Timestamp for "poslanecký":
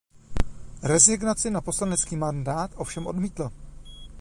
1.61-2.15